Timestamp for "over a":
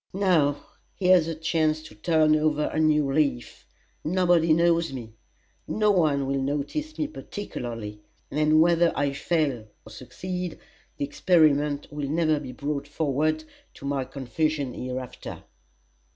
2.35-2.79